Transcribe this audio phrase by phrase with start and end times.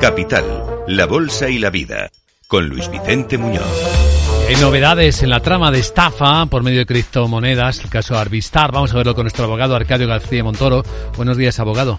[0.00, 2.10] Capital, la Bolsa y la Vida,
[2.46, 3.64] con Luis Vicente Muñoz.
[4.48, 8.72] Hay novedades en la trama de estafa por medio de criptomonedas, el caso Arvistar.
[8.72, 10.84] Vamos a verlo con nuestro abogado Arcadio García Montoro.
[11.16, 11.98] Buenos días, abogado.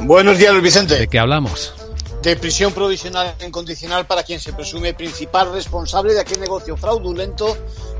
[0.00, 0.96] Buenos días, Luis Vicente.
[0.96, 1.74] ¿De qué hablamos?
[2.22, 7.56] De prisión provisional incondicional para quien se presume principal responsable de aquel negocio fraudulento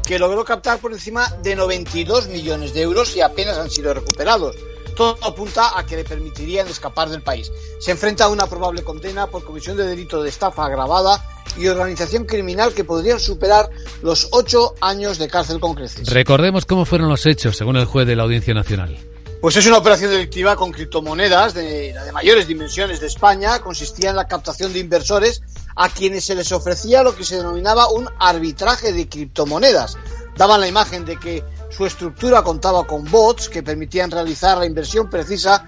[0.07, 4.57] que logró captar por encima de 92 millones de euros y apenas han sido recuperados.
[4.97, 7.53] Todo apunta a que le permitirían escapar del país.
[7.79, 11.23] Se enfrenta a una probable condena por comisión de delito de estafa agravada
[11.59, 13.69] y organización criminal que podrían superar
[14.03, 16.09] los ocho años de cárcel con creces.
[16.09, 18.97] Recordemos cómo fueron los hechos, según el juez de la Audiencia Nacional.
[19.41, 23.61] Pues es una operación delictiva con criptomonedas de, de mayores dimensiones de España.
[23.61, 25.43] Consistía en la captación de inversores
[25.77, 29.99] a quienes se les ofrecía lo que se denominaba un arbitraje de criptomonedas.
[30.37, 35.11] Daban la imagen de que su estructura contaba con bots que permitían realizar la inversión
[35.11, 35.65] precisa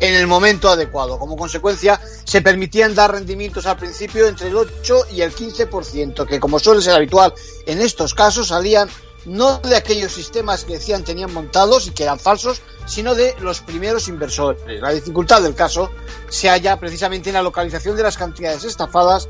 [0.00, 1.18] en el momento adecuado.
[1.18, 6.40] Como consecuencia, se permitían dar rendimientos al principio entre el 8 y el 15%, que
[6.40, 7.34] como suele ser habitual
[7.66, 8.88] en estos casos, salían
[9.24, 13.60] no de aquellos sistemas que decían tenían montados y que eran falsos, sino de los
[13.60, 14.62] primeros inversores.
[14.80, 15.90] La dificultad del caso
[16.28, 19.28] se halla precisamente en la localización de las cantidades estafadas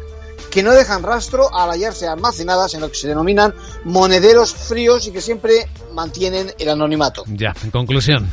[0.50, 5.12] que no dejan rastro al hallarse almacenadas en lo que se denominan monederos fríos y
[5.12, 7.24] que siempre mantienen el anonimato.
[7.26, 8.30] Ya, en conclusión.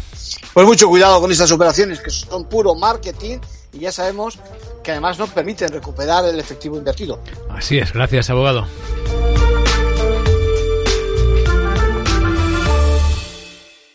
[0.54, 3.40] Pues mucho cuidado con estas operaciones que son puro marketing
[3.74, 4.40] y ya sabemos
[4.84, 7.20] que además no permiten recuperar el efectivo invertido.
[7.50, 8.66] Así es, gracias abogado.